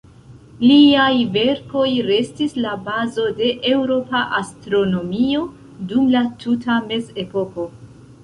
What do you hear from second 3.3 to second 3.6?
de